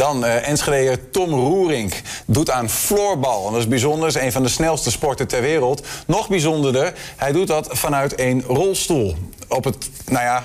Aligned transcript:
Dan 0.00 0.24
uh, 0.24 0.48
Enschedeer 0.48 1.10
Tom 1.10 1.30
Roerink 1.30 2.00
doet 2.26 2.50
aan 2.50 2.68
floorbal. 2.68 3.46
En 3.46 3.52
dat 3.52 3.60
is 3.60 3.68
bijzonder, 3.68 4.08
is 4.08 4.14
een 4.14 4.32
van 4.32 4.42
de 4.42 4.48
snelste 4.48 4.90
sporten 4.90 5.28
ter 5.28 5.40
wereld. 5.40 5.86
Nog 6.06 6.28
bijzonderder, 6.28 6.92
hij 7.16 7.32
doet 7.32 7.46
dat 7.46 7.68
vanuit 7.70 8.20
een 8.20 8.42
rolstoel. 8.46 9.14
Op, 9.48 9.64
het, 9.64 9.90
nou 10.06 10.24
ja, 10.24 10.44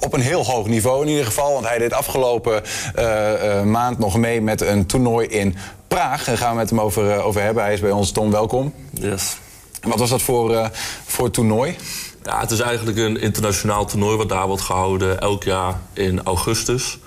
op 0.00 0.12
een 0.12 0.20
heel 0.20 0.44
hoog 0.44 0.66
niveau 0.66 1.02
in 1.02 1.08
ieder 1.08 1.24
geval. 1.24 1.52
Want 1.52 1.66
hij 1.66 1.78
deed 1.78 1.92
afgelopen 1.92 2.62
uh, 2.98 3.62
maand 3.62 3.98
nog 3.98 4.16
mee 4.16 4.40
met 4.40 4.60
een 4.60 4.86
toernooi 4.86 5.26
in 5.26 5.56
Praag. 5.88 6.24
Daar 6.24 6.38
gaan 6.38 6.50
we 6.50 6.56
met 6.56 6.70
hem 6.70 6.80
over, 6.80 7.22
over 7.22 7.42
hebben. 7.42 7.62
Hij 7.62 7.72
is 7.72 7.80
bij 7.80 7.90
ons. 7.90 8.12
Tom, 8.12 8.30
welkom. 8.30 8.74
Yes. 8.90 9.36
Wat 9.80 9.98
was 9.98 10.10
dat 10.10 10.22
voor, 10.22 10.70
voor 11.06 11.30
toernooi? 11.30 11.76
Ja, 12.24 12.40
het 12.40 12.50
is 12.50 12.60
eigenlijk 12.60 12.98
een 12.98 13.20
internationaal 13.20 13.84
toernooi 13.84 14.16
wat 14.16 14.28
daar 14.28 14.46
wordt 14.46 14.62
gehouden 14.62 15.20
elk 15.20 15.44
jaar 15.44 15.80
in 15.92 16.22
augustus. 16.22 16.98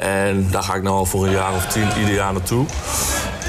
En 0.00 0.48
daar 0.50 0.62
ga 0.62 0.74
ik 0.74 0.82
nu 0.82 0.88
al 0.88 1.06
voor 1.06 1.26
een 1.26 1.32
jaar 1.32 1.54
of 1.54 1.66
tien 1.66 1.88
ieder 1.98 2.14
jaar 2.14 2.32
naartoe. 2.32 2.66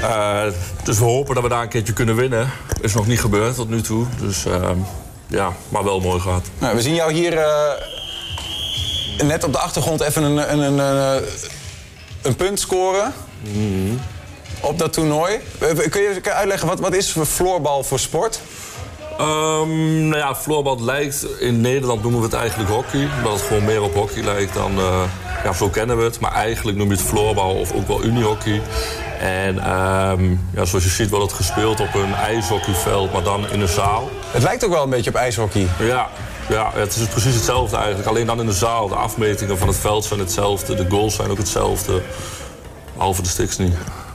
Uh, 0.00 0.42
dus 0.84 0.98
we 0.98 1.04
hopen 1.04 1.34
dat 1.34 1.42
we 1.42 1.48
daar 1.48 1.62
een 1.62 1.68
keertje 1.68 1.92
kunnen 1.92 2.16
winnen. 2.16 2.50
Is 2.80 2.94
nog 2.94 3.06
niet 3.06 3.20
gebeurd 3.20 3.54
tot 3.54 3.68
nu 3.68 3.80
toe. 3.80 4.06
Dus 4.20 4.46
uh, 4.46 4.70
ja, 5.26 5.52
maar 5.68 5.84
wel 5.84 6.00
mooi 6.00 6.20
gehad. 6.20 6.46
Nou, 6.58 6.76
we 6.76 6.82
zien 6.82 6.94
jou 6.94 7.12
hier 7.12 7.32
uh, 7.32 7.72
net 9.24 9.44
op 9.44 9.52
de 9.52 9.58
achtergrond 9.58 10.00
even 10.00 10.22
een, 10.22 10.52
een, 10.52 10.78
een, 10.78 11.22
een 12.22 12.36
punt 12.36 12.60
scoren. 12.60 13.12
Mm. 13.40 14.00
Op 14.60 14.78
dat 14.78 14.92
toernooi. 14.92 15.40
Kun 15.90 16.02
je 16.02 16.20
uitleggen, 16.24 16.68
wat, 16.68 16.80
wat 16.80 16.94
is 16.94 17.16
floorbal 17.26 17.82
voor 17.82 17.98
sport? 17.98 18.40
Um, 19.20 20.08
nou 20.08 20.16
ja, 20.16 20.34
floorbal 20.34 20.84
lijkt... 20.84 21.26
In 21.40 21.60
Nederland 21.60 22.02
noemen 22.02 22.20
we 22.20 22.26
het 22.26 22.34
eigenlijk 22.34 22.70
hockey. 22.70 23.08
Omdat 23.16 23.32
het 23.32 23.42
gewoon 23.42 23.64
meer 23.64 23.82
op 23.82 23.94
hockey 23.94 24.22
lijkt 24.22 24.54
dan... 24.54 24.78
Uh, 24.78 25.02
ja, 25.44 25.52
zo 25.52 25.68
kennen 25.68 25.96
we 25.96 26.02
het. 26.02 26.20
Maar 26.20 26.32
eigenlijk 26.32 26.78
noem 26.78 26.88
je 26.88 26.94
het 26.94 27.02
floorbal 27.02 27.54
of 27.54 27.72
ook 27.72 27.86
wel 27.86 28.04
unihockey. 28.04 28.62
En 29.20 29.56
um, 29.56 30.48
ja, 30.54 30.64
zoals 30.64 30.84
je 30.84 30.90
ziet 30.90 31.10
wordt 31.10 31.24
het 31.24 31.34
gespeeld 31.34 31.80
op 31.80 31.94
een 31.94 32.14
ijshockeyveld, 32.14 33.12
maar 33.12 33.22
dan 33.22 33.48
in 33.50 33.60
een 33.60 33.68
zaal. 33.68 34.10
Het 34.30 34.42
lijkt 34.42 34.64
ook 34.64 34.70
wel 34.70 34.82
een 34.82 34.90
beetje 34.90 35.10
op 35.10 35.16
ijshockey. 35.16 35.68
Ja, 35.78 36.08
ja, 36.48 36.70
het 36.74 36.96
is 36.96 37.06
precies 37.06 37.34
hetzelfde 37.34 37.76
eigenlijk. 37.76 38.08
Alleen 38.08 38.26
dan 38.26 38.40
in 38.40 38.46
de 38.46 38.52
zaal. 38.52 38.88
De 38.88 38.94
afmetingen 38.94 39.58
van 39.58 39.68
het 39.68 39.76
veld 39.76 40.04
zijn 40.04 40.20
hetzelfde. 40.20 40.74
De 40.74 40.86
goals 40.90 41.14
zijn 41.14 41.30
ook 41.30 41.38
hetzelfde. 41.38 42.02
Behalve 42.94 43.22
de 43.22 43.28
sticks 43.28 43.58
niet. 43.58 43.74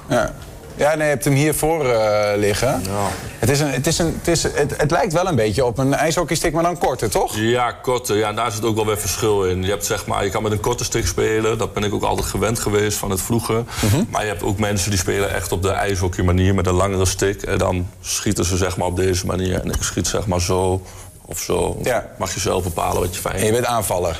Ja. 0.10 0.34
Ja, 0.78 0.96
nee, 0.96 1.04
je 1.04 1.14
hebt 1.14 1.24
hem 1.24 1.34
hiervoor 1.34 1.86
uh, 1.86 2.30
liggen. 2.36 2.82
Ja. 2.84 3.08
Het, 3.40 3.50
is 3.50 3.60
een, 3.60 3.72
het, 3.72 3.88
is 3.88 3.98
een, 3.98 4.16
het, 4.18 4.28
is, 4.28 4.44
het, 4.44 4.74
het, 4.78 4.92
lijkt 4.92 5.14
wel 5.14 5.28
een 5.28 5.36
beetje 5.36 5.66
op 5.66 5.78
een 5.78 5.94
ijshockeystick, 5.94 6.54
maar 6.54 6.64
dan 6.64 6.78
korter, 6.78 7.10
toch? 7.10 7.36
Ja, 7.38 7.72
korter. 7.72 8.18
Ja, 8.18 8.30
en 8.30 8.36
daar 8.36 8.52
zit 8.52 8.66
ook 8.66 8.76
wel 8.76 8.86
weer 8.86 8.98
verschil 8.98 9.44
in. 9.46 9.64
Je, 9.64 9.70
hebt, 9.70 9.86
zeg 9.86 10.06
maar, 10.06 10.24
je 10.24 10.30
kan 10.30 10.44
met 10.44 10.52
een 10.52 10.60
korte 10.60 10.84
stick 10.84 11.08
spelen. 11.08 11.58
Dat 11.58 11.74
ben 11.74 11.84
ik 11.84 11.94
ook 11.94 12.04
altijd 12.04 12.28
gewend 12.28 12.60
geweest 12.60 12.98
van 12.98 13.10
het 13.10 13.22
vroeger. 13.22 13.56
Mm 13.56 13.90
-hmm. 13.90 14.08
Maar 14.10 14.22
je 14.22 14.28
hebt 14.28 14.44
ook 14.44 14.60
mensen 14.60 14.90
die 14.90 15.00
spelen 15.00 15.34
echt 15.34 15.52
op 15.52 15.62
de 15.62 15.72
ijshockey 15.72 16.24
manier 16.24 16.56
met 16.56 16.68
een 16.68 16.74
langere 16.74 17.06
stick. 17.06 17.42
En 17.42 17.58
dan 17.58 17.90
schieten 18.02 18.46
ze 18.46 18.58
zeg 18.58 18.78
maar 18.78 18.88
op 18.88 18.96
deze 18.96 19.26
manier. 19.26 19.62
En 19.62 19.70
ik 19.70 19.84
schiet 19.84 20.08
zeg 20.08 20.28
maar 20.28 20.42
zo 20.42 20.82
of 21.26 21.40
zo. 21.40 21.78
Ja. 21.84 22.10
Mag 22.18 22.34
je 22.34 22.40
zelf 22.40 22.64
bepalen 22.64 23.02
wat 23.02 23.16
je 23.16 23.22
fijn 23.22 23.36
vindt. 23.36 23.50
En 23.50 23.56
je 23.56 23.62
bent 23.62 23.74
aanvaller? 23.74 24.20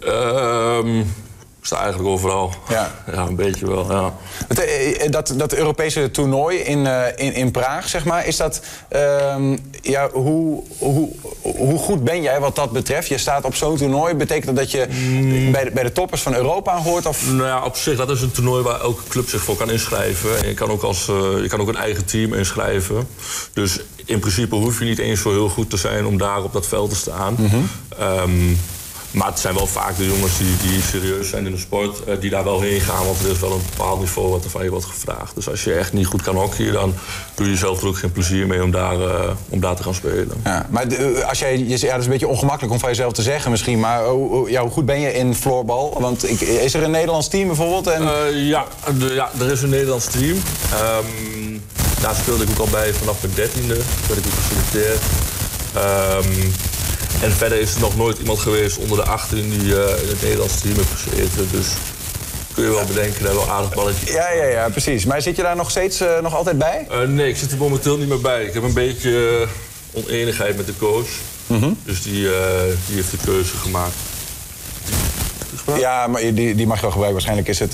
Uh, 0.00 1.04
sta 1.66 1.78
eigenlijk 1.78 2.08
overal. 2.08 2.54
Ja, 2.68 2.94
ja 3.12 3.18
een 3.18 3.36
beetje 3.36 3.66
wel, 3.66 3.92
ja. 3.92 4.14
Dat, 5.10 5.34
dat 5.36 5.52
Europese 5.52 6.10
toernooi 6.10 6.58
in, 6.58 6.78
uh, 6.78 7.02
in, 7.16 7.34
in 7.34 7.50
Praag, 7.50 7.88
zeg 7.88 8.04
maar, 8.04 8.26
is 8.26 8.36
dat... 8.36 8.60
Uh, 8.92 9.36
ja, 9.82 10.10
hoe, 10.12 10.62
hoe, 10.78 11.08
hoe 11.42 11.78
goed 11.78 12.04
ben 12.04 12.22
jij 12.22 12.40
wat 12.40 12.56
dat 12.56 12.70
betreft? 12.70 13.08
Je 13.08 13.18
staat 13.18 13.44
op 13.44 13.54
zo'n 13.54 13.76
toernooi. 13.76 14.14
Betekent 14.14 14.56
dat 14.56 14.56
dat 14.56 14.70
je 14.70 14.86
mm. 14.90 15.52
bij, 15.52 15.64
de, 15.64 15.70
bij 15.70 15.82
de 15.82 15.92
toppers 15.92 16.22
van 16.22 16.34
Europa 16.34 16.76
hoort? 16.76 17.06
Of? 17.06 17.32
Nou 17.32 17.46
ja, 17.46 17.64
op 17.64 17.76
zich, 17.76 17.96
dat 17.96 18.10
is 18.10 18.22
een 18.22 18.30
toernooi 18.30 18.62
waar 18.62 18.80
elke 18.80 19.02
club 19.08 19.28
zich 19.28 19.42
voor 19.42 19.56
kan 19.56 19.70
inschrijven. 19.70 20.38
En 20.38 20.48
je 20.48 20.54
kan 20.54 20.70
ook, 20.70 20.82
als, 20.82 21.08
uh, 21.08 21.42
je 21.42 21.48
kan 21.48 21.60
ook 21.60 21.68
een 21.68 21.76
eigen 21.76 22.04
team 22.04 22.34
inschrijven. 22.34 23.08
Dus 23.52 23.80
in 24.04 24.18
principe 24.18 24.54
hoef 24.54 24.78
je 24.78 24.84
niet 24.84 24.98
eens 24.98 25.20
zo 25.20 25.30
heel 25.30 25.48
goed 25.48 25.70
te 25.70 25.76
zijn 25.76 26.06
om 26.06 26.18
daar 26.18 26.42
op 26.42 26.52
dat 26.52 26.66
veld 26.66 26.90
te 26.90 26.96
staan. 26.96 27.32
Mhm. 27.32 27.42
Mm 27.42 27.68
-hmm. 27.96 28.18
um, 28.18 28.58
maar 29.16 29.26
het 29.26 29.38
zijn 29.38 29.54
wel 29.54 29.66
vaak 29.66 29.96
de 29.96 30.06
jongens 30.06 30.38
die, 30.38 30.56
die 30.56 30.82
serieus 30.82 31.28
zijn 31.28 31.46
in 31.46 31.52
de 31.52 31.58
sport, 31.58 31.98
uh, 32.08 32.14
die 32.20 32.30
daar 32.30 32.44
wel 32.44 32.60
heen 32.60 32.80
gaan. 32.80 33.04
Want 33.04 33.22
er 33.22 33.30
is 33.30 33.38
wel 33.38 33.52
een 33.52 33.62
bepaald 33.70 34.00
niveau 34.00 34.30
wat 34.30 34.44
er 34.44 34.50
van 34.50 34.64
je 34.64 34.70
wordt 34.70 34.84
gevraagd. 34.84 35.34
Dus 35.34 35.48
als 35.48 35.64
je 35.64 35.74
echt 35.74 35.92
niet 35.92 36.06
goed 36.06 36.22
kan 36.22 36.36
hockeyen, 36.36 36.72
dan 36.72 36.94
doe 37.34 37.50
je 37.50 37.56
zelf 37.56 37.80
er 37.80 37.86
ook 37.86 37.98
geen 37.98 38.12
plezier 38.12 38.46
mee 38.46 38.62
om 38.62 38.70
daar, 38.70 38.98
uh, 38.98 39.30
om 39.48 39.60
daar 39.60 39.76
te 39.76 39.82
gaan 39.82 39.94
spelen. 39.94 40.40
Ja, 40.44 40.66
maar 40.70 40.88
de, 40.88 41.24
als 41.28 41.38
jij, 41.38 41.58
ja, 41.58 41.90
dat 41.90 41.98
is 41.98 42.04
een 42.04 42.10
beetje 42.10 42.28
ongemakkelijk 42.28 42.72
om 42.72 42.80
van 42.80 42.88
jezelf 42.88 43.12
te 43.12 43.22
zeggen 43.22 43.50
misschien. 43.50 43.80
Maar 43.80 44.04
hoe, 44.04 44.50
ja, 44.50 44.60
hoe 44.60 44.70
goed 44.70 44.86
ben 44.86 45.00
je 45.00 45.12
in 45.12 45.34
floorbal? 45.34 45.96
Want 46.00 46.30
ik, 46.30 46.40
is 46.40 46.74
er 46.74 46.82
een 46.82 46.90
Nederlands 46.90 47.28
team 47.28 47.46
bijvoorbeeld? 47.46 47.86
En... 47.86 48.02
Uh, 48.02 48.48
ja, 48.48 48.64
de, 48.98 49.14
ja, 49.14 49.30
er 49.40 49.50
is 49.50 49.62
een 49.62 49.70
Nederlands 49.70 50.06
team. 50.06 50.36
Um, 50.36 51.62
daar 52.00 52.14
speelde 52.14 52.44
ik 52.44 52.50
ook 52.50 52.58
al 52.58 52.68
bij 52.70 52.92
vanaf 52.92 53.22
mijn 53.22 53.34
dertiende. 53.34 53.74
werd 54.06 54.18
ik 54.18 54.26
ook 54.26 54.32
geselecteerd. 54.32 55.02
Um, 55.76 56.52
en 57.22 57.32
verder 57.32 57.60
is 57.60 57.74
er 57.74 57.80
nog 57.80 57.96
nooit 57.96 58.18
iemand 58.18 58.38
geweest 58.38 58.78
onder 58.78 58.96
de 58.96 59.04
18 59.04 59.50
die 59.50 59.60
uh, 59.60 59.76
in 60.02 60.08
het 60.08 60.22
Nederlands 60.22 60.60
team 60.60 60.74
heeft 60.74 60.88
gezeten. 60.90 61.48
Dus 61.50 61.66
kun 62.54 62.64
je 62.64 62.70
wel 62.70 62.84
bedenken, 62.84 63.24
dat 63.24 63.32
wel 63.32 63.50
aardig 63.50 63.74
balletje. 63.74 64.12
Ja, 64.12 64.32
ja, 64.32 64.44
ja, 64.44 64.68
precies. 64.68 65.04
Maar 65.04 65.22
zit 65.22 65.36
je 65.36 65.42
daar 65.42 65.56
nog 65.56 65.70
steeds 65.70 66.00
uh, 66.00 66.18
nog 66.20 66.34
altijd 66.34 66.58
bij? 66.58 66.86
Uh, 66.90 67.08
nee, 67.08 67.28
ik 67.28 67.36
zit 67.36 67.52
er 67.52 67.58
momenteel 67.58 67.96
niet 67.96 68.08
meer 68.08 68.20
bij. 68.20 68.44
Ik 68.44 68.54
heb 68.54 68.62
een 68.62 68.72
beetje 68.72 69.46
oneenigheid 69.92 70.56
met 70.56 70.66
de 70.66 70.76
coach. 70.78 71.08
Mm 71.46 71.60
-hmm. 71.60 71.78
Dus 71.84 72.02
die, 72.02 72.12
die 72.86 72.94
heeft 72.94 73.10
de 73.10 73.16
keuze 73.24 73.56
gemaakt. 73.56 73.94
Ja, 75.78 76.06
maar 76.06 76.20
die, 76.20 76.54
die 76.54 76.66
mag 76.66 76.76
je 76.76 76.82
wel 76.82 76.90
gebruiken. 76.90 77.12
Waarschijnlijk 77.12 77.48
is 77.48 77.58
het 77.58 77.72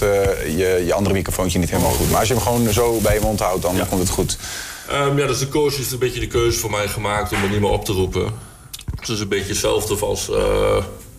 je, 0.56 0.82
je 0.86 0.94
andere 0.94 1.14
microfoontje 1.14 1.58
niet 1.58 1.70
helemaal 1.70 1.92
goed. 1.92 2.10
Maar 2.10 2.18
als 2.18 2.28
je 2.28 2.34
hem 2.34 2.42
gewoon 2.42 2.72
zo 2.72 2.98
bij 3.00 3.14
je 3.14 3.20
mond 3.20 3.40
houdt, 3.40 3.62
dan 3.62 3.76
ja. 3.76 3.84
komt 3.84 4.00
het 4.00 4.10
goed. 4.10 4.38
Um, 4.92 5.18
ja, 5.18 5.26
dus 5.26 5.38
de 5.38 5.48
coach 5.48 5.76
heeft 5.76 5.92
een 5.92 5.98
beetje 5.98 6.20
de 6.20 6.26
keuze 6.26 6.58
voor 6.58 6.70
mij 6.70 6.88
gemaakt 6.88 7.32
om 7.32 7.40
me 7.40 7.48
niet 7.48 7.60
meer 7.60 7.70
op 7.70 7.84
te 7.84 7.92
roepen. 7.92 8.32
Het 9.02 9.10
is 9.10 9.20
een 9.20 9.28
beetje 9.28 9.48
hetzelfde 9.48 10.06
als 10.06 10.28
uh, 10.28 10.36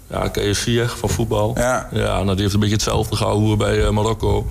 ja, 0.10 0.54
Ziyech 0.54 0.98
van 0.98 1.10
voetbal. 1.10 1.54
Ja. 1.58 1.90
ja 1.92 2.24
nou, 2.24 2.34
die 2.34 2.42
heeft 2.42 2.54
een 2.54 2.60
beetje 2.60 2.76
hetzelfde 2.76 3.16
gehouden 3.16 3.58
bij 3.58 3.78
uh, 3.78 3.90
Marokko. 3.90 4.48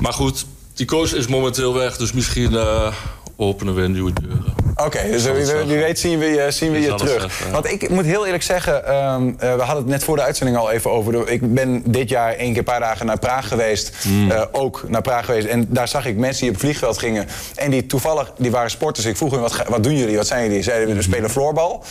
Maar 0.00 0.12
goed, 0.12 0.46
die 0.74 0.86
coach 0.86 1.14
is 1.14 1.26
momenteel 1.26 1.74
weg, 1.74 1.96
dus 1.96 2.12
misschien 2.12 2.52
uh, 2.52 2.92
openen 3.36 3.74
we 3.74 3.82
een 3.82 3.92
nieuwe 3.92 4.12
deuren. 4.12 4.54
Oké, 4.70 4.84
okay, 4.84 5.10
dus 5.10 5.24
wie, 5.24 5.66
wie, 5.66 5.78
weet 5.78 5.98
zien 5.98 6.18
we 6.18 6.24
je, 6.24 6.50
zien 6.50 6.72
we 6.72 6.80
je 6.80 6.94
terug. 6.94 7.20
Zeggen. 7.20 7.52
Want 7.52 7.70
ik 7.70 7.90
moet 7.90 8.04
heel 8.04 8.24
eerlijk 8.24 8.42
zeggen, 8.42 8.94
um, 8.94 9.28
uh, 9.28 9.36
we 9.38 9.62
hadden 9.62 9.76
het 9.76 9.86
net 9.86 10.04
voor 10.04 10.16
de 10.16 10.22
uitzending 10.22 10.58
al 10.58 10.70
even 10.70 10.90
over. 10.90 11.28
Ik 11.28 11.54
ben 11.54 11.82
dit 11.86 12.08
jaar 12.08 12.32
één 12.32 12.48
keer 12.48 12.58
een 12.58 12.64
paar 12.64 12.80
dagen 12.80 13.06
naar 13.06 13.18
Praag 13.18 13.48
geweest. 13.48 13.92
Mm. 14.04 14.30
Uh, 14.30 14.42
ook 14.52 14.84
naar 14.88 15.02
Praag 15.02 15.24
geweest. 15.24 15.46
En 15.46 15.66
daar 15.68 15.88
zag 15.88 16.06
ik 16.06 16.16
mensen 16.16 16.40
die 16.40 16.48
op 16.48 16.54
het 16.54 16.64
vliegveld 16.64 16.98
gingen. 16.98 17.26
En 17.54 17.70
die 17.70 17.86
toevallig, 17.86 18.32
die 18.38 18.50
waren 18.50 18.70
sporters. 18.70 19.06
Ik 19.06 19.16
vroeg 19.16 19.30
hen, 19.30 19.40
wat, 19.40 19.62
wat 19.68 19.82
doen 19.82 19.96
jullie? 19.96 20.16
Wat 20.16 20.26
zijn 20.26 20.44
jullie? 20.44 20.62
Zeiden 20.62 20.96
we, 20.96 21.02
spelen 21.02 21.30
floorbal. 21.30 21.84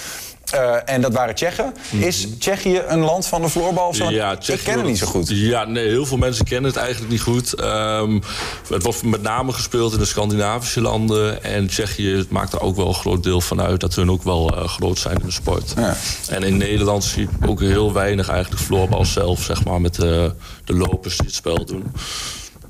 Uh, 0.56 0.75
en 0.85 1.02
dat 1.02 1.13
waren 1.13 1.35
Tsjechen. 1.35 1.74
Is 1.91 2.28
Tsjechië 2.40 2.81
een 2.88 3.00
land 3.00 3.25
van 3.25 3.41
de 3.41 3.50
floorbal? 3.50 3.88
Of 3.88 3.96
zo? 3.96 4.09
Ja, 4.09 4.38
Tsjechië 4.38 4.59
ik 4.59 4.66
ken 4.66 4.78
het 4.78 4.88
niet 4.88 4.97
zo 4.97 5.08
goed. 5.08 5.30
Ja, 5.30 5.66
nee, 5.66 5.88
heel 5.88 6.06
veel 6.06 6.18
mensen 6.18 6.46
kennen 6.46 6.72
het 6.72 6.80
eigenlijk 6.80 7.12
niet 7.12 7.22
goed. 7.22 7.62
Um, 7.62 8.22
het 8.69 8.84
wordt 8.84 9.03
met 9.03 9.22
name 9.22 9.52
gespeeld 9.52 9.94
in 9.94 10.00
de 10.00 10.06
Scandinavische 10.06 10.81
landen. 10.81 11.44
En 11.44 11.68
Tsjechië 11.68 12.25
maakt 12.30 12.53
er 12.53 12.62
ook 12.62 12.75
wel 12.75 12.88
een 12.88 12.94
groot 12.94 13.24
deel 13.24 13.41
van 13.41 13.62
uit 13.62 13.80
dat 13.80 13.96
hun 13.96 14.12
ook 14.12 14.24
wel 14.24 14.57
uh, 14.57 14.68
groot 14.68 15.00
zijn 15.00 15.18
in 15.19 15.25
de 15.25 15.31
sport. 15.31 15.74
Ja. 15.75 15.96
En 16.30 16.44
in 16.44 16.57
Nederland 16.57 17.03
zie 17.03 17.24
ik 17.24 17.50
ook 17.50 17.59
heel 17.59 17.94
weinig 17.94 18.30
eigenlijk 18.30 18.62
floorbal 18.62 19.06
zelf, 19.06 19.44
zeg 19.44 19.63
maar, 19.63 19.81
met 19.81 19.96
de, 19.96 20.34
de 20.66 20.74
lopers 20.74 21.18
die 21.18 21.25
het 21.25 21.36
spel 21.36 21.66
doen. 21.66 21.91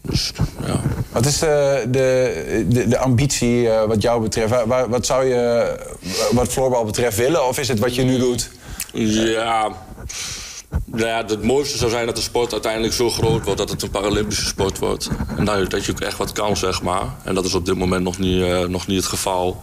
Dus, 0.10 0.32
ja. 0.66 0.82
Wat 1.12 1.26
is 1.26 1.40
de, 1.40 1.86
de, 1.90 2.66
de, 2.70 2.88
de 2.88 2.98
ambitie 2.98 3.62
uh, 3.62 3.84
wat 3.84 4.02
jou 4.02 4.22
betreft? 4.22 4.66
Waar, 4.66 4.90
wat 4.90 5.06
zou 5.06 5.26
je 5.26 5.76
wat 6.32 6.48
floorbal 6.48 6.86
betreft 6.86 7.18
willen? 7.18 7.48
Of 7.48 7.60
is 7.60 7.68
het 7.68 7.80
wat 7.80 7.96
je 7.96 8.04
nu 8.04 8.18
doet? 8.18 8.50
Ja, 8.94 9.72
nou 10.86 11.06
ja, 11.06 11.26
het 11.26 11.44
mooiste 11.44 11.78
zou 11.78 11.92
zijn 11.92 12.06
dat 12.06 12.16
de 12.16 12.22
sport 12.22 12.52
uiteindelijk 12.52 12.94
zo 12.94 13.10
groot 13.10 13.44
wordt 13.44 13.60
dat 13.60 13.70
het 13.70 13.82
een 13.82 13.90
Paralympische 13.90 14.46
sport 14.46 14.80
wordt. 14.80 15.10
En 15.38 15.46
dat, 15.46 15.70
dat 15.70 15.86
je 15.86 15.92
ook 15.92 16.00
echt 16.00 16.18
wat 16.18 16.32
kan, 16.32 16.58
zeg 16.58 16.82
maar. 16.82 17.16
En 17.24 17.36
dat 17.36 17.46
is 17.46 17.54
op 17.54 17.66
dit 17.66 17.78
moment 17.78 18.04
nog 18.04 18.18
niet, 18.18 18.40
uh, 18.40 18.64
nog 18.64 18.88
niet 18.88 18.98
het 18.98 19.06
geval. 19.06 19.62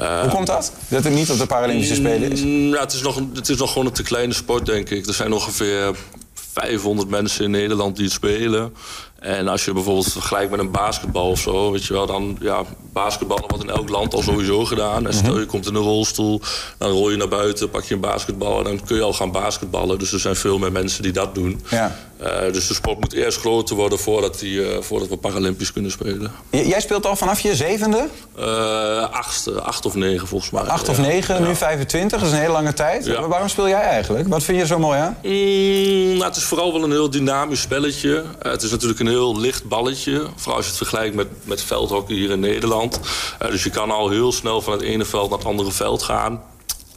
Uh, 0.00 0.20
Hoe 0.20 0.30
komt 0.30 0.46
dat? 0.46 0.72
Dat 0.88 1.04
het 1.04 1.14
niet 1.14 1.30
op 1.30 1.38
de 1.38 1.46
Paralympische 1.46 1.94
Spelen 1.94 2.32
is? 2.32 2.40
Ja, 2.74 2.80
het 2.80 2.92
is, 2.92 3.02
nog, 3.02 3.20
het 3.34 3.48
is 3.48 3.56
nog 3.56 3.72
gewoon 3.72 3.86
een 3.86 3.92
te 3.92 4.02
kleine 4.02 4.32
sport, 4.32 4.66
denk 4.66 4.90
ik. 4.90 5.06
Er 5.06 5.14
zijn 5.14 5.32
ongeveer 5.32 5.96
500 6.34 7.08
mensen 7.08 7.44
in 7.44 7.50
Nederland 7.50 7.96
die 7.96 8.04
het 8.04 8.14
spelen. 8.14 8.74
En 9.20 9.48
als 9.48 9.64
je 9.64 9.72
bijvoorbeeld 9.72 10.12
vergelijkt 10.12 10.50
met 10.50 10.60
een 10.60 10.70
basketbal 10.70 11.30
of 11.30 11.40
zo, 11.40 11.70
weet 11.70 11.84
je 11.84 11.92
wel, 11.92 12.06
dan 12.06 12.36
ja, 12.40 12.62
basketballen 12.92 13.44
wordt 13.48 13.64
in 13.64 13.70
elk 13.70 13.88
land 13.88 14.14
al 14.14 14.22
sowieso 14.22 14.64
gedaan. 14.64 15.06
En 15.06 15.14
stel 15.14 15.38
je 15.38 15.46
komt 15.46 15.66
in 15.66 15.74
een 15.74 15.82
rolstoel, 15.82 16.40
dan 16.78 16.90
rol 16.90 17.10
je 17.10 17.16
naar 17.16 17.28
buiten, 17.28 17.70
pak 17.70 17.84
je 17.84 17.94
een 17.94 18.00
basketbal 18.00 18.58
en 18.58 18.64
dan 18.64 18.80
kun 18.84 18.96
je 18.96 19.02
al 19.02 19.12
gaan 19.12 19.32
basketballen. 19.32 19.98
Dus 19.98 20.12
er 20.12 20.20
zijn 20.20 20.36
veel 20.36 20.58
meer 20.58 20.72
mensen 20.72 21.02
die 21.02 21.12
dat 21.12 21.34
doen. 21.34 21.62
Ja. 21.70 21.96
Uh, 22.22 22.52
dus 22.52 22.66
de 22.66 22.74
sport 22.74 23.00
moet 23.00 23.12
eerst 23.12 23.38
groter 23.38 23.76
worden 23.76 23.98
voordat, 23.98 24.38
die, 24.38 24.54
uh, 24.54 24.80
voordat 24.80 25.08
we 25.08 25.16
Paralympisch 25.16 25.72
kunnen 25.72 25.90
spelen. 25.90 26.32
J 26.50 26.56
jij 26.56 26.80
speelt 26.80 27.06
al 27.06 27.16
vanaf 27.16 27.40
je 27.40 27.54
zevende? 27.54 28.08
Uh, 28.38 29.10
achtste, 29.10 29.60
acht 29.60 29.86
of 29.86 29.94
negen 29.94 30.28
volgens 30.28 30.50
mij. 30.50 30.62
Acht 30.62 30.88
of 30.88 30.98
negen, 30.98 31.42
ja. 31.42 31.48
nu 31.48 31.54
25, 31.54 32.18
dat 32.18 32.28
is 32.28 32.34
een 32.34 32.40
hele 32.40 32.52
lange 32.52 32.74
tijd. 32.74 33.04
Ja. 33.04 33.26
Waarom 33.26 33.48
speel 33.48 33.68
jij 33.68 33.80
eigenlijk? 33.80 34.28
Wat 34.28 34.42
vind 34.42 34.58
je 34.58 34.66
zo 34.66 34.78
mooi 34.78 34.98
aan? 34.98 35.16
Mm, 35.22 36.12
nou, 36.12 36.24
het 36.24 36.36
is 36.36 36.42
vooral 36.42 36.72
wel 36.72 36.82
een 36.82 36.90
heel 36.90 37.10
dynamisch 37.10 37.60
spelletje. 37.60 38.24
het 38.38 38.62
is 38.62 38.70
natuurlijk 38.70 39.00
een 39.00 39.06
heel 39.10 39.40
licht 39.40 39.64
balletje. 39.64 40.26
Vooral 40.36 40.56
als 40.56 40.64
je 40.64 40.70
het 40.70 40.80
vergelijkt 40.80 41.14
met, 41.14 41.28
met 41.44 41.62
veldhockey 41.62 42.14
hier 42.14 42.30
in 42.30 42.40
Nederland. 42.40 43.00
Uh, 43.42 43.50
dus 43.50 43.64
je 43.64 43.70
kan 43.70 43.90
al 43.90 44.08
heel 44.08 44.32
snel 44.32 44.60
van 44.60 44.72
het 44.72 44.82
ene 44.82 45.04
veld 45.04 45.30
naar 45.30 45.38
het 45.38 45.46
andere 45.46 45.72
veld 45.72 46.02
gaan. 46.02 46.42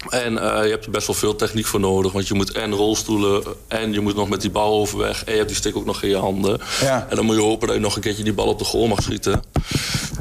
En 0.09 0.33
uh, 0.33 0.39
je 0.39 0.69
hebt 0.69 0.85
er 0.85 0.91
best 0.91 1.07
wel 1.07 1.15
veel 1.15 1.35
techniek 1.35 1.65
voor 1.65 1.79
nodig. 1.79 2.11
Want 2.11 2.27
je 2.27 2.33
moet 2.33 2.51
en 2.51 2.73
rolstoelen 2.73 3.43
en 3.67 3.93
je 3.93 3.99
moet 3.99 4.15
nog 4.15 4.29
met 4.29 4.41
die 4.41 4.49
bal 4.49 4.79
overweg. 4.79 5.23
En 5.23 5.31
je 5.31 5.37
hebt 5.37 5.49
die 5.49 5.57
stick 5.57 5.75
ook 5.75 5.85
nog 5.85 6.03
in 6.03 6.09
je 6.09 6.17
handen. 6.17 6.61
Ja. 6.81 7.07
En 7.09 7.15
dan 7.15 7.25
moet 7.25 7.35
je 7.35 7.41
hopen 7.41 7.67
dat 7.67 7.75
je 7.75 7.81
nog 7.81 7.95
een 7.95 8.01
keertje 8.01 8.23
die 8.23 8.33
bal 8.33 8.47
op 8.47 8.59
de 8.59 8.65
goal 8.65 8.87
mag 8.87 9.01
schieten. 9.01 9.43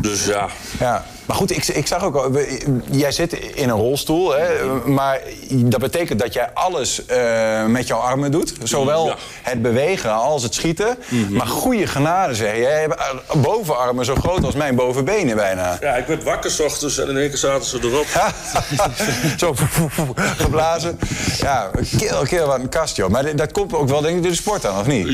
Dus 0.03 0.27
ja. 0.27 0.49
ja. 0.79 1.05
Maar 1.27 1.37
goed, 1.37 1.51
ik, 1.51 1.67
ik 1.67 1.87
zag 1.87 2.05
ook 2.05 2.17
al, 2.17 2.31
jij 2.91 3.13
zit 3.13 3.33
in 3.33 3.69
een 3.69 3.77
rolstoel, 3.77 4.33
hè, 4.37 4.49
maar 4.85 5.21
dat 5.51 5.81
betekent 5.81 6.19
dat 6.19 6.33
jij 6.33 6.51
alles 6.55 7.03
uh, 7.11 7.67
met 7.67 7.87
jouw 7.87 7.99
armen 7.99 8.31
doet. 8.31 8.55
Zowel 8.63 9.07
ja. 9.07 9.17
het 9.43 9.63
bewegen 9.63 10.13
als 10.13 10.43
het 10.43 10.55
schieten. 10.55 10.99
Mm 11.09 11.25
-hmm. 11.25 11.37
Maar 11.37 11.47
goede 11.47 11.87
genade 11.87 12.35
zeg. 12.35 12.57
Jij 12.57 12.81
hebt 12.81 12.97
bovenarmen 13.43 14.05
zo 14.05 14.15
groot 14.15 14.45
als 14.45 14.55
mijn 14.55 14.75
bovenbenen 14.75 15.37
bijna. 15.37 15.77
Ja, 15.81 15.95
ik 15.95 16.07
werd 16.07 16.23
wakker 16.23 16.51
's 16.51 16.61
ochtends 16.61 16.99
en 16.99 17.09
in 17.09 17.17
één 17.17 17.29
keer 17.29 17.39
zaten 17.39 17.67
ze 17.67 17.79
erop. 17.83 18.07
zo 19.39 19.55
geblazen. 20.17 20.99
Ja, 21.39 21.71
keel, 21.99 22.23
keel 22.23 22.47
wat 22.47 22.59
een 22.59 22.69
kast, 22.69 22.97
joh. 22.97 23.09
Maar 23.09 23.37
dat 23.37 23.53
komt 23.53 23.75
ook 23.75 23.89
wel 23.89 24.01
denk 24.01 24.17
ik 24.17 24.23
door 24.23 24.31
de 24.31 24.37
sport 24.37 24.63
dan, 24.63 24.79
of 24.79 24.87
niet? 24.87 25.07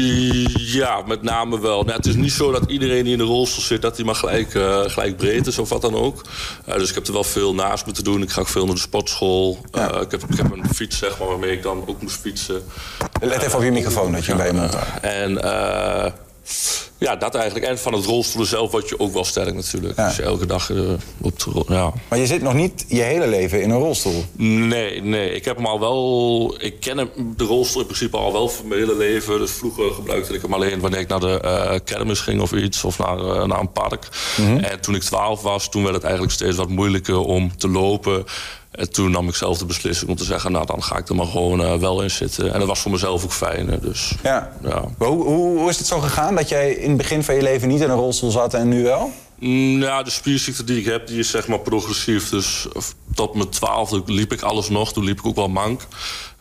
Ja, 0.56 1.02
met 1.06 1.23
name 1.23 1.61
wel. 1.61 1.82
Nou, 1.82 1.96
het 1.96 2.06
is 2.06 2.14
niet 2.14 2.32
zo 2.32 2.52
dat 2.52 2.62
iedereen 2.70 3.05
die 3.05 3.12
in 3.12 3.19
de 3.19 3.25
rolstoel 3.25 3.64
zit, 3.64 3.82
dat 3.82 3.96
hij 3.96 4.05
maar 4.05 4.14
gelijk, 4.14 4.55
uh, 4.55 4.77
gelijk 4.86 5.16
breed 5.16 5.46
is 5.46 5.58
of 5.58 5.69
wat 5.69 5.82
dan 5.82 5.94
ook. 5.94 6.22
Uh, 6.69 6.75
dus 6.75 6.88
ik 6.88 6.94
heb 6.94 7.06
er 7.06 7.12
wel 7.12 7.25
veel 7.25 7.54
naast 7.54 7.84
moeten 7.84 8.04
doen. 8.04 8.22
Ik 8.22 8.30
ga 8.30 8.40
ook 8.40 8.48
veel 8.48 8.66
naar 8.66 8.75
de 8.75 8.80
sportschool. 8.80 9.58
Ja. 9.70 9.94
Uh, 9.94 10.00
ik, 10.00 10.10
heb, 10.10 10.22
ik 10.30 10.36
heb 10.36 10.52
een 10.52 10.75
fiets 10.75 10.98
zeg 10.98 11.19
maar, 11.19 11.28
waarmee 11.28 11.52
ik 11.52 11.62
dan 11.62 11.84
ook 11.86 12.02
moest 12.02 12.20
fietsen. 12.20 12.62
Let 13.20 13.42
even 13.42 13.58
op 13.58 13.64
je 13.64 13.70
microfoon 13.70 14.12
dat 14.12 14.25
je 14.25 14.34
bij 14.34 14.46
je 14.46 14.52
mond 14.52 14.75
houdt. 14.75 15.00
En 15.00 15.30
uh, 15.30 16.12
ja, 16.98 17.16
dat 17.16 17.34
eigenlijk. 17.34 17.66
En 17.66 17.78
van 17.78 17.92
het 17.92 18.04
rolstoelen 18.04 18.48
zelf 18.48 18.70
word 18.70 18.88
je 18.88 19.00
ook 19.00 19.12
wel 19.12 19.24
sterk 19.24 19.54
natuurlijk. 19.54 19.96
Ja. 19.96 20.08
Dus 20.08 20.20
elke 20.20 20.46
dag 20.46 20.68
uh, 20.68 20.90
op 21.20 21.38
de 21.38 21.50
rol, 21.50 21.64
ja. 21.68 21.92
Maar 22.08 22.18
je 22.18 22.26
zit 22.26 22.42
nog 22.42 22.54
niet 22.54 22.84
je 22.88 23.02
hele 23.02 23.26
leven 23.26 23.62
in 23.62 23.70
een 23.70 23.78
rolstoel? 23.78 24.24
Nee, 24.36 25.02
nee. 25.02 25.34
Ik 25.34 25.44
heb 25.44 25.56
hem 25.56 25.66
al 25.66 25.80
wel... 25.80 26.54
Ik 26.58 26.80
ken 26.80 26.98
hem, 26.98 27.10
de 27.36 27.44
rolstoel 27.44 27.80
in 27.80 27.86
principe 27.86 28.16
al 28.16 28.32
wel 28.32 28.48
voor 28.48 28.66
mijn 28.66 28.80
hele 28.80 28.96
leven. 28.96 29.38
Dus 29.38 29.50
vroeger 29.50 29.92
gebruikte 29.92 30.34
ik 30.34 30.42
hem 30.42 30.54
alleen 30.54 30.80
wanneer 30.80 31.00
ik 31.00 31.08
naar 31.08 31.20
de 31.20 31.40
uh, 31.44 31.74
kermis 31.84 32.20
ging 32.20 32.40
of 32.40 32.52
iets. 32.52 32.84
Of 32.84 32.98
naar, 32.98 33.18
uh, 33.18 33.44
naar 33.44 33.60
een 33.60 33.72
park. 33.72 34.08
Mm 34.36 34.46
-hmm. 34.46 34.58
En 34.58 34.80
toen 34.80 34.94
ik 34.94 35.02
12 35.02 35.42
was, 35.42 35.70
toen 35.70 35.82
werd 35.82 35.94
het 35.94 36.04
eigenlijk 36.04 36.32
steeds 36.32 36.56
wat 36.56 36.68
moeilijker 36.68 37.18
om 37.18 37.56
te 37.56 37.68
lopen. 37.68 38.24
En 38.70 38.92
toen 38.92 39.10
nam 39.10 39.28
ik 39.28 39.34
zelf 39.34 39.58
de 39.58 39.64
beslissing 39.64 40.10
om 40.10 40.16
te 40.16 40.24
zeggen... 40.24 40.52
nou, 40.52 40.66
dan 40.66 40.82
ga 40.82 40.96
ik 40.96 41.08
er 41.08 41.14
maar 41.14 41.26
gewoon 41.26 41.60
uh, 41.60 41.74
wel 41.74 42.02
in 42.02 42.10
zitten. 42.10 42.52
En 42.52 42.58
dat 42.58 42.68
was 42.68 42.80
voor 42.80 42.90
mezelf 42.90 43.24
ook 43.24 43.32
fijn. 43.32 43.78
Dus, 43.82 44.14
ja. 44.22 44.52
hoe, 44.98 45.06
hoe, 45.06 45.58
hoe 45.58 45.68
is 45.68 45.78
het 45.78 45.86
zo 45.86 45.98
gegaan 45.98 46.34
dat 46.34 46.48
jij 46.48 46.72
in 46.72 46.88
het 46.88 46.96
begin 46.96 47.24
van 47.24 47.34
je 47.34 47.42
leven 47.42 47.68
niet 47.68 47.80
in 47.80 47.90
een 47.90 47.96
rolstoel 47.96 48.30
zat 48.30 48.54
en 48.54 48.68
nu 48.68 48.82
wel? 48.82 49.12
Mm, 49.38 49.82
ja, 49.82 50.02
de 50.02 50.10
spierziekte 50.10 50.64
die 50.64 50.78
ik 50.78 50.84
heb, 50.84 51.06
die 51.06 51.18
is 51.18 51.30
zeg 51.30 51.48
maar 51.48 51.58
progressief. 51.58 52.28
Dus 52.28 52.66
tot 53.14 53.34
mijn 53.34 53.48
twaalfde 53.48 54.02
liep 54.06 54.32
ik 54.32 54.42
alles 54.42 54.68
nog. 54.68 54.92
Toen 54.92 55.04
liep 55.04 55.18
ik 55.18 55.26
ook 55.26 55.36
wel 55.36 55.48
mank. 55.48 55.80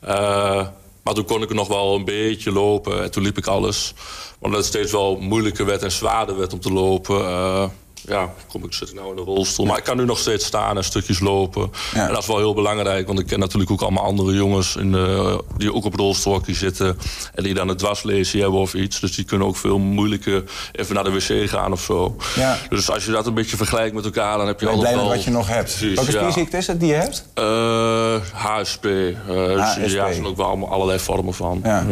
Uh, 0.04 0.68
maar 1.04 1.14
toen 1.14 1.26
kon 1.26 1.42
ik 1.42 1.54
nog 1.54 1.68
wel 1.68 1.96
een 1.96 2.06
beetje 2.06 2.52
lopen. 2.52 3.04
En 3.04 3.12
toen 3.12 3.24
liep 3.24 3.38
ik 3.38 3.48
alles. 3.48 3.94
Omdat 4.40 4.60
het 4.60 4.68
steeds 4.68 4.92
wel 4.92 5.18
moeilijker 5.20 5.66
werd 5.66 5.84
en 5.84 5.92
zwaarder 5.92 6.38
werd 6.38 6.54
om 6.54 6.60
te 6.60 6.74
lopen... 6.74 7.20
Uh, 7.20 7.64
ja, 8.06 8.34
kom 8.48 8.64
ik, 8.64 8.74
zit 8.74 8.94
nou 8.94 9.10
in 9.10 9.16
de 9.16 9.22
rolstoel. 9.22 9.66
Maar 9.66 9.78
ik 9.78 9.84
kan 9.84 9.98
nu 9.98 10.06
nog 10.06 10.20
steeds 10.20 10.46
staan 10.46 10.78
en 10.78 10.84
stukjes 10.84 11.20
lopen. 11.20 11.72
Ja. 11.94 12.08
En 12.08 12.14
dat 12.14 12.22
is 12.22 12.28
wel 12.28 12.38
heel 12.38 12.54
belangrijk, 12.54 13.08
want 13.08 13.20
ik 13.20 13.28
ken 13.28 13.40
natuurlijk 13.40 13.72
ook 13.72 13.82
allemaal 13.82 14.04
andere 14.04 14.34
jongens... 14.34 14.76
In 14.76 14.92
de, 14.92 15.44
die 15.58 15.74
ook 15.74 15.86
op 15.86 15.96
rolstoelhockey 15.96 16.54
zitten 16.54 16.98
en 17.34 17.44
die 17.44 17.54
dan 17.54 17.70
een 17.70 17.78
dwarslesie 17.78 18.42
hebben 18.42 18.60
of 18.60 18.74
iets. 18.74 19.00
Dus 19.00 19.16
die 19.16 19.26
kunnen 19.26 19.48
ook 19.48 19.58
veel 19.58 19.80
moeilijker 19.80 20.44
even 20.72 20.96
naar 20.96 21.04
de 21.04 21.12
wc 21.12 21.50
gaan 21.50 21.72
of 21.72 21.82
zo. 21.82 22.16
Ja. 22.36 22.58
Dus 22.70 22.92
als 22.92 23.06
je 23.06 23.12
dat 23.12 23.26
een 23.26 23.34
beetje 23.34 23.58
vergelijkt 23.58 23.96
met 23.96 24.06
elkaar, 24.06 24.38
dan 24.38 24.48
heb 24.48 24.60
je 24.60 24.66
Ben 24.66 24.76
altijd 24.76 24.94
blij 24.94 25.06
wel... 25.06 25.16
wat 25.16 25.24
je 25.24 25.32
nog 25.32 25.48
hebt? 25.48 25.78
Precies, 25.78 25.96
Welke 25.96 26.12
spierziekte 26.12 26.58
is 26.58 26.68
het 26.68 26.80
die 26.80 26.90
je 26.90 26.96
hebt? 26.96 27.26
Uh, 27.40 28.16
HSP. 28.34 28.86
Uh, 28.86 29.62
HSP. 29.62 29.82
Dus, 29.82 29.92
ja, 29.92 30.08
er 30.08 30.14
zijn 30.14 30.26
ook 30.26 30.38
wel 30.38 30.46
allemaal 30.46 30.70
allerlei 30.70 31.00
vormen 31.00 31.34
van. 31.34 31.60
Ja. 31.64 31.86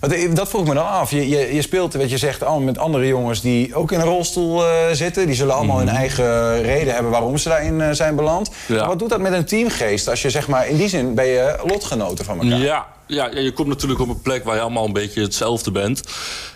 Eh, 0.00 0.34
dat 0.34 0.48
vroeg 0.48 0.66
me 0.66 0.74
dan 0.74 0.88
af. 0.88 1.10
Je, 1.10 1.28
je, 1.28 1.54
je 1.54 1.62
speelt, 1.62 1.94
wat 1.94 2.10
je 2.10 2.18
zegt, 2.18 2.58
met 2.58 2.78
andere 2.78 3.06
jongens 3.06 3.40
die 3.40 3.74
ook 3.74 3.92
in 3.92 4.00
een 4.00 4.06
rolstoel 4.06 4.66
uh, 4.66 4.72
zitten. 4.92 5.26
Die 5.26 5.34
zullen 5.34 5.49
allemaal 5.52 5.76
Mhm. 5.76 5.86
hun 5.86 5.96
eigen 5.96 6.62
reden 6.62 6.94
hebben 6.94 7.10
waarom 7.12 7.38
ze 7.38 7.48
daarin 7.48 7.80
uh, 7.80 7.88
zijn 7.90 8.16
beland. 8.16 8.50
Ja. 8.66 8.76
Maar 8.76 8.86
wat 8.86 8.98
doet 8.98 9.08
dat 9.10 9.20
met 9.20 9.32
een 9.32 9.44
teamgeest 9.44 10.08
als 10.08 10.22
je 10.22 10.30
zeg 10.30 10.48
maar 10.48 10.68
in 10.68 10.76
die 10.76 10.88
zin 10.88 11.14
ben 11.14 11.26
je 11.26 11.58
lotgenoten 11.66 12.24
van 12.24 12.40
elkaar? 12.42 12.58
Ja, 12.58 12.86
ja, 13.06 13.28
je 13.34 13.52
komt 13.52 13.68
natuurlijk 13.68 14.00
op 14.00 14.08
een 14.08 14.20
plek 14.20 14.44
waar 14.44 14.54
je 14.54 14.60
allemaal 14.60 14.84
een 14.84 14.92
beetje 14.92 15.22
hetzelfde 15.22 15.70
bent. 15.70 16.02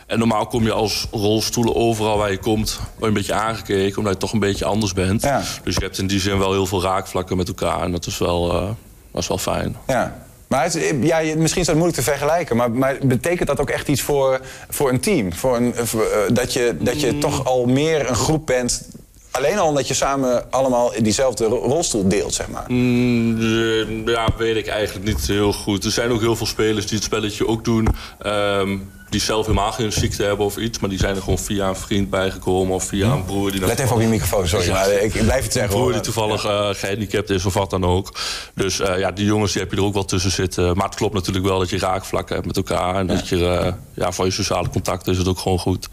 En 0.07 0.19
normaal 0.19 0.47
kom 0.47 0.63
je 0.65 0.73
als 0.73 1.07
rolstoelen 1.11 1.75
overal 1.75 2.17
waar 2.19 2.31
je 2.31 2.39
komt... 2.39 2.81
een 3.01 3.13
beetje 3.13 3.33
aangekeken, 3.35 3.99
omdat 3.99 4.13
je 4.13 4.19
toch 4.19 4.33
een 4.33 4.39
beetje 4.39 4.65
anders 4.65 4.93
bent. 4.93 5.23
Ja. 5.23 5.43
Dus 5.65 5.75
je 5.75 5.81
hebt 5.81 5.99
in 5.99 6.07
die 6.07 6.21
zin 6.21 6.39
wel 6.39 6.53
heel 6.53 6.67
veel 6.67 6.83
raakvlakken 6.83 7.37
met 7.37 7.49
elkaar. 7.49 7.83
En 7.83 7.93
dat 7.93 8.07
is 8.07 8.19
wel, 8.19 8.55
uh, 8.55 8.69
dat 9.13 9.23
is 9.23 9.29
wel 9.29 9.39
fijn. 9.39 9.77
Ja. 9.87 10.24
Maar 10.55 10.65
het, 10.65 10.95
ja, 11.01 11.21
misschien 11.37 11.61
is 11.61 11.67
dat 11.67 11.77
moeilijk 11.77 11.99
te 11.99 12.11
vergelijken, 12.11 12.57
maar, 12.57 12.71
maar, 12.71 12.97
betekent 13.03 13.49
dat 13.49 13.61
ook 13.61 13.71
echt 13.71 13.89
iets 13.89 14.03
voor, 14.03 14.41
voor 14.69 14.91
een 14.91 15.01
team? 15.01 15.33
Voor 15.33 15.57
een, 15.57 15.75
voor, 15.75 16.03
uh, 16.03 16.35
dat 16.35 16.53
je, 16.53 16.77
dat 16.81 17.01
je 17.01 17.13
mm. 17.13 17.21
toch 17.21 17.45
al 17.45 17.67
meer 17.67 18.09
een 18.09 18.15
groep 18.15 18.47
bent 18.47 18.89
Alleen 19.37 19.59
al 19.59 19.69
omdat 19.69 19.89
je 19.89 19.95
samen 19.95 20.51
allemaal 20.51 20.93
diezelfde 20.99 21.45
rolstoel 21.45 22.09
deelt, 22.09 22.35
zeg 22.35 22.49
maar. 22.49 22.65
Mm, 22.69 24.09
ja, 24.09 24.29
weet 24.39 24.57
ik 24.57 24.67
eigenlijk 24.67 25.07
niet 25.07 25.27
heel 25.27 25.53
goed. 25.53 25.85
Er 25.85 25.91
zijn 25.91 26.11
ook 26.11 26.21
heel 26.21 26.37
veel 26.37 26.47
spelers 26.47 26.87
die 26.87 26.95
het 26.95 27.05
spelletje 27.05 27.47
ook 27.47 27.65
doen. 27.65 27.89
Um, 28.27 28.91
die 29.15 29.21
zelf 29.21 29.47
helemaal 29.47 29.73
geen 29.73 29.93
ziekte 29.93 30.23
hebben 30.23 30.47
of 30.47 30.57
iets. 30.57 30.79
Maar 30.79 30.91
die 30.91 30.99
zijn 30.99 31.17
er 31.17 31.23
gewoon 31.23 31.39
via 31.39 31.69
een 31.69 31.77
vriend 31.77 32.11
bijgekomen 32.11 32.75
of 32.75 32.85
via 32.85 33.11
een 33.11 33.25
broer. 33.25 33.51
Die 33.51 33.61
Let 33.61 33.79
even 33.79 33.95
op 33.95 34.01
je 34.01 34.07
microfoon, 34.07 34.49
sorry. 34.49 34.71
Maar 34.71 34.91
ik, 34.91 35.15
ik 35.15 35.23
blijf 35.23 35.43
het 35.43 35.53
zeggen. 35.53 35.73
Een 35.73 35.81
broer 35.81 35.93
die 35.93 36.01
toevallig 36.01 36.47
uh, 36.47 36.69
gehandicapt 36.73 37.31
is 37.31 37.45
of 37.45 37.55
wat 37.55 37.71
dan 37.71 37.85
ook. 37.85 38.15
Dus 38.55 38.81
uh, 38.81 38.99
ja, 38.99 39.11
die 39.11 39.27
jongens 39.27 39.53
die 39.53 39.63
heb 39.63 39.71
je 39.71 39.77
er 39.77 39.85
ook 39.85 39.95
wel 39.95 40.05
tussen 40.05 40.31
zitten. 40.31 40.77
Maar 40.77 40.87
het 40.87 40.95
klopt 40.95 41.15
natuurlijk 41.15 41.47
wel 41.47 41.59
dat 41.59 41.71
je 41.71 41.79
raakvlakken 41.79 42.35
hebt 42.35 42.47
met 42.47 42.57
elkaar. 42.57 42.95
En 42.95 43.07
ja. 43.07 43.15
dat 43.15 43.29
je, 43.29 43.37
uh, 43.37 43.67
ja, 43.95 44.13
voor 44.13 44.25
je 44.25 44.31
sociale 44.31 44.69
contacten 44.69 45.13
is 45.13 45.19
het 45.19 45.29
ook 45.29 45.39
gewoon 45.39 45.59
goed. 45.59 45.89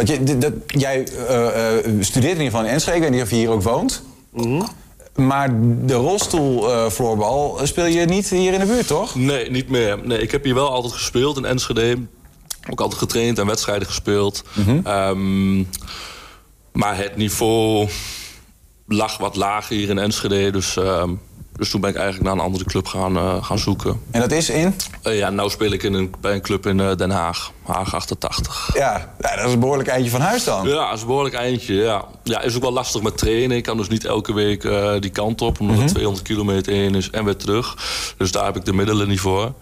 Want 0.00 0.28
je, 0.28 0.38
dat, 0.38 0.52
jij 0.66 1.08
uh, 1.30 1.86
uh, 1.86 2.02
studeert 2.02 2.36
in 2.36 2.42
ieder 2.42 2.44
geval 2.44 2.64
in 2.64 2.70
Enschede. 2.70 2.96
Ik 2.96 3.02
weet 3.02 3.10
niet 3.10 3.22
of 3.22 3.30
je 3.30 3.36
hier 3.36 3.50
ook 3.50 3.62
woont. 3.62 4.02
Mhm. 4.30 4.48
Mm 4.48 4.60
-hmm. 4.60 4.68
Maar 5.26 5.50
de 5.86 5.94
rolstoelvloorbal 5.94 7.60
uh, 7.60 7.66
speel 7.66 7.84
je 7.84 8.04
niet 8.04 8.28
hier 8.28 8.52
in 8.52 8.60
de 8.60 8.66
buurt, 8.66 8.86
toch? 8.86 9.14
Nee, 9.14 9.50
niet 9.50 9.68
meer. 9.68 9.98
Nee, 10.04 10.18
ik 10.18 10.30
heb 10.30 10.44
hier 10.44 10.54
wel 10.54 10.70
altijd 10.70 10.92
gespeeld 10.92 11.36
in 11.36 11.44
Enschede. 11.44 11.98
Ook 12.70 12.80
altijd 12.80 13.00
getraind 13.00 13.38
en 13.38 13.46
wedstrijden 13.46 13.86
gespeeld. 13.86 14.44
Mhm. 14.52 14.70
Mm 14.70 14.80
-hmm. 14.84 14.92
um, 14.92 15.68
maar 16.72 16.96
het 16.96 17.16
niveau 17.16 17.88
lag 18.86 19.18
wat 19.18 19.36
lager 19.36 19.76
hier 19.76 19.88
in 19.88 19.98
Enschede. 19.98 20.50
Dus, 20.50 20.76
um, 20.76 21.20
dus 21.60 21.70
toen 21.70 21.80
ben 21.80 21.90
ik 21.90 21.96
eigenlijk 21.96 22.24
naar 22.26 22.34
een 22.38 22.44
andere 22.46 22.64
club 22.64 22.86
gaan, 22.86 23.16
uh, 23.16 23.44
gaan 23.44 23.58
zoeken. 23.58 24.00
En 24.10 24.20
dat 24.20 24.32
is 24.32 24.50
in? 24.50 24.74
Uh, 25.06 25.18
ja, 25.18 25.30
nu 25.30 25.48
speel 25.48 25.72
ik 25.72 25.82
in 25.82 25.94
een, 25.94 26.14
bij 26.20 26.34
een 26.34 26.40
club 26.40 26.66
in 26.66 26.78
uh, 26.78 26.94
Den 26.96 27.10
Haag. 27.10 27.52
Haag 27.62 27.94
88. 27.94 28.70
Ja, 28.74 29.14
ja, 29.20 29.36
dat 29.36 29.46
is 29.46 29.52
een 29.52 29.60
behoorlijk 29.60 29.88
eindje 29.88 30.10
van 30.10 30.20
huis 30.20 30.44
dan. 30.44 30.68
Ja, 30.68 30.84
dat 30.86 30.94
is 30.94 31.00
een 31.00 31.06
behoorlijk 31.06 31.34
eindje, 31.34 31.74
ja. 31.74 32.04
Ja, 32.22 32.40
is 32.40 32.56
ook 32.56 32.62
wel 32.62 32.72
lastig 32.72 33.02
met 33.02 33.18
trainen. 33.18 33.56
Ik 33.56 33.62
kan 33.62 33.76
dus 33.76 33.88
niet 33.88 34.04
elke 34.04 34.32
week 34.34 34.68
die 35.00 35.10
kant 35.10 35.40
op, 35.42 35.60
omdat 35.60 35.74
Mhm. 35.76 35.84
het 35.84 35.94
200 35.94 36.26
kilometer 36.26 36.72
heen 36.72 36.94
is 36.94 37.10
en 37.10 37.24
weer 37.24 37.36
terug. 37.36 37.76
Dus 38.16 38.32
daar 38.32 38.44
heb 38.44 38.56
ik 38.56 38.64
de 38.64 38.72
middelen 38.72 39.08
niet 39.08 39.20
voor. 39.20 39.52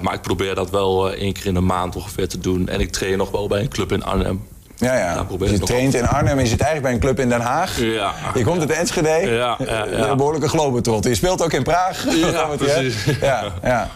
Maar 0.00 0.14
ik 0.14 0.22
probeer 0.22 0.54
dat 0.54 0.70
wel 0.70 1.12
één 1.12 1.32
keer 1.32 1.46
in 1.46 1.54
de 1.54 1.60
maand 1.60 1.96
ongeveer 1.96 2.28
te 2.28 2.38
doen. 2.38 2.68
En 2.68 2.80
ik 2.80 2.92
train 2.92 3.18
nog 3.18 3.30
wel 3.30 3.48
bij 3.48 3.60
een 3.60 3.68
club 3.68 3.92
in 3.92 4.04
Arnhem. 4.04 4.46
Ja, 4.78 4.96
ja. 4.96 5.26
Je 5.38 5.58
traint 5.58 5.94
in 5.94 6.06
Arnhem 6.08 6.36
en 6.38 6.42
je 6.44 6.50
zit 6.50 6.60
eigenlijk 6.60 6.82
bij 6.82 6.92
een 6.92 6.98
club 7.14 7.18
in 7.24 7.28
Den 7.38 7.40
Haag. 7.46 7.80
Ja. 7.80 8.12
Je 8.34 8.44
komt 8.44 8.60
uit 8.60 8.70
Enschede. 8.70 9.08
Ja, 9.08 9.56
ja, 9.58 9.84
ja. 9.90 10.08
Een 10.08 10.16
behoorlijke 10.16 10.48
globetrot. 10.48 11.04
Je 11.04 11.14
speelt 11.14 11.42
ook 11.42 11.52
in 11.52 11.62
Praag. 11.62 12.04
Ja, 12.14 12.42
precies. 12.56 13.04
Ja, 13.20 13.44
ja. 13.62 13.90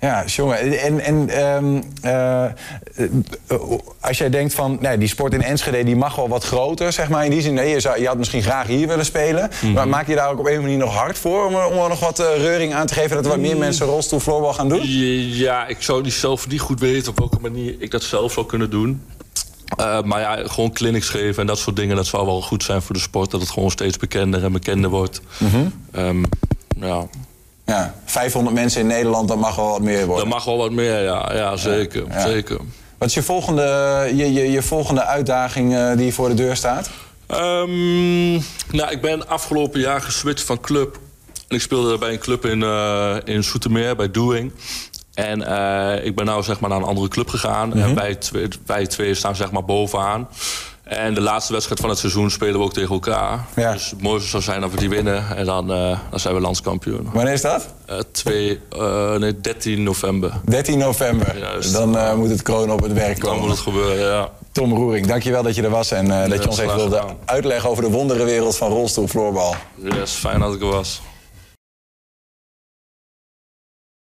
Ja, 0.00 0.24
jongen. 0.26 0.78
En, 0.80 1.00
en 1.00 1.44
um, 1.46 1.82
uh, 2.04 2.44
als 4.00 4.18
jij 4.18 4.30
denkt 4.30 4.54
van, 4.54 4.78
nee, 4.80 4.98
die 4.98 5.08
sport 5.08 5.32
in 5.32 5.42
Enschede 5.42 5.84
die 5.84 5.96
mag 5.96 6.16
wel 6.16 6.28
wat 6.28 6.44
groter, 6.44 6.92
zeg 6.92 7.08
maar. 7.08 7.24
In 7.24 7.30
die 7.30 7.40
zin, 7.40 7.54
nee, 7.54 7.68
je, 7.70 7.80
zou, 7.80 8.00
je 8.00 8.06
had 8.06 8.16
misschien 8.18 8.42
graag 8.42 8.66
hier 8.66 8.88
willen 8.88 9.04
spelen. 9.04 9.50
Mhm. 9.62 9.72
Maar 9.72 9.88
maak 9.88 10.06
je 10.06 10.14
daar 10.14 10.30
ook 10.30 10.38
op 10.38 10.46
een 10.46 10.60
manier 10.60 10.76
nog 10.76 10.94
hard 10.94 11.18
voor 11.18 11.46
om, 11.46 11.54
er- 11.54 11.66
om 11.66 11.78
er 11.82 11.88
nog 11.88 12.00
wat 12.00 12.20
uh, 12.20 12.26
reuring 12.36 12.74
aan 12.74 12.86
te 12.86 12.94
geven 12.94 13.16
dat 13.16 13.24
er 13.24 13.30
wat 13.30 13.40
meer 13.40 13.56
mensen 13.56 13.86
rolstoelfloorbal 13.86 14.52
gaan 14.54 14.68
doen? 14.68 14.80
Ja, 15.30 15.66
ik 15.66 15.76
zou 15.78 16.02
niet 16.02 16.12
zelf 16.12 16.48
niet 16.48 16.60
goed 16.60 16.80
weten 16.80 17.10
op 17.10 17.18
welke 17.18 17.38
manier 17.40 17.74
ik 17.78 17.90
dat 17.90 18.02
zelf 18.02 18.32
zou 18.32 18.46
kunnen 18.46 18.70
doen. 18.70 19.02
Uh, 19.80 20.02
maar 20.02 20.20
ja, 20.20 20.48
gewoon 20.48 20.72
clinics 20.72 21.08
geven 21.08 21.40
en 21.40 21.46
dat 21.46 21.58
soort 21.58 21.76
dingen, 21.76 21.96
dat 21.96 22.06
zou 22.06 22.26
wel 22.26 22.42
goed 22.42 22.62
zijn 22.62 22.82
voor 22.82 22.94
de 22.94 23.00
sport. 23.00 23.30
Dat 23.30 23.40
het 23.40 23.50
gewoon 23.50 23.70
steeds 23.70 23.96
bekender 23.96 24.44
en 24.44 24.52
bekender 24.52 24.90
wordt. 24.90 25.20
Mhm. 25.38 25.66
Um, 25.96 26.24
ja, 26.80 27.06
Ja, 27.66 27.94
500 28.04 28.56
mensen 28.56 28.80
in 28.80 28.86
Nederland, 28.86 29.28
dat 29.28 29.38
mag 29.38 29.56
wel 29.56 29.68
wat 29.68 29.80
meer 29.80 30.06
worden. 30.06 30.24
dat 30.24 30.34
mag 30.34 30.44
wel 30.44 30.56
wat 30.56 30.72
meer, 30.72 31.02
ja, 31.02 31.34
ja 31.34 31.56
zeker. 31.56 32.04
Ja. 32.08 32.20
zeker. 32.20 32.58
Wat 32.98 33.08
is 33.08 33.14
je 33.14 33.22
volgende, 33.22 33.62
je, 34.14 34.32
je, 34.32 34.50
je 34.50 34.62
volgende 34.62 35.04
uitdaging 35.04 35.72
uh, 35.72 35.96
die 35.96 36.14
voor 36.14 36.28
de 36.28 36.34
deur 36.34 36.56
staat? 36.56 36.90
Um, 37.28 38.32
nou, 38.70 38.90
ik 38.90 39.00
ben 39.00 39.28
afgelopen 39.28 39.80
jaar 39.80 40.00
geswitcht 40.00 40.46
van 40.46 40.60
club. 40.60 40.98
En 41.48 41.56
ik 41.56 41.62
speelde 41.62 41.98
bij 41.98 42.12
een 42.12 42.18
club 42.18 42.44
in, 42.44 42.60
uh, 42.60 43.16
in 43.24 43.44
Soetermeer, 43.44 43.96
bij 43.96 44.10
Doing. 44.10 44.52
En 45.14 45.40
uh, 45.40 46.04
ik 46.04 46.14
ben 46.14 46.24
nou 46.24 46.42
zeg 46.42 46.60
maar 46.60 46.70
naar 46.70 46.78
een 46.78 46.84
andere 46.84 47.08
club 47.08 47.28
gegaan. 47.28 47.66
Mm 47.68 47.72
-hmm. 47.72 47.82
En 47.82 47.94
wij 47.94 48.14
twee, 48.14 48.48
wij 48.66 48.86
twee 48.86 49.14
staan 49.14 49.36
zeg 49.36 49.50
maar 49.50 49.64
bovenaan. 49.64 50.28
En 50.84 51.14
de 51.14 51.20
laatste 51.20 51.52
wedstrijd 51.52 51.80
van 51.80 51.88
het 51.90 51.98
seizoen 51.98 52.30
spelen 52.30 52.58
we 52.58 52.64
ook 52.64 52.72
tegen 52.72 52.94
elkaar. 52.94 53.44
Ja. 53.56 53.72
Dus 53.72 53.90
het 53.90 54.02
mooiste 54.02 54.28
zou 54.28 54.42
zijn 54.42 54.60
dat 54.60 54.70
we 54.70 54.76
die 54.76 54.88
winnen. 54.88 55.36
En 55.36 55.44
dan, 55.44 55.70
uh, 55.70 55.98
dan 56.10 56.20
zijn 56.20 56.34
we 56.34 56.40
landskampioen. 56.40 57.08
Wanneer 57.12 57.32
is 57.32 57.40
dat? 57.40 57.66
Uh, 57.90 57.96
twee, 58.12 58.60
uh, 58.76 59.14
nee, 59.14 59.40
13 59.40 59.82
november. 59.82 60.32
13 60.44 60.78
november. 60.78 61.38
Juist. 61.38 61.72
Dan 61.72 62.18
moet 62.18 62.30
het 62.30 62.42
kroon 62.42 62.70
op 62.70 62.82
het 62.82 62.92
werk 62.92 63.18
komen. 63.18 63.38
Dan 63.38 63.48
moet 63.48 63.56
het 63.56 63.66
gebeuren, 63.66 64.06
ja. 64.06 64.30
Tom 64.52 64.74
Roering, 64.74 65.06
dankjewel 65.06 65.42
dat 65.42 65.54
je 65.54 65.62
er 65.62 65.70
was. 65.70 65.90
En 65.90 66.28
dat 66.28 66.42
je 66.42 66.48
ons 66.48 66.58
even 66.58 66.76
wilde 66.76 67.04
uitleggen 67.24 67.70
over 67.70 67.82
de 67.82 67.90
wonderenwereld 67.90 68.56
van 68.56 68.68
rolstoelfloorbal. 68.68 69.54
Ja, 69.74 69.94
yes, 69.94 70.12
fijn 70.12 70.40
dat 70.40 70.54
ik 70.54 70.60
er 70.60 70.66
was. 70.66 71.02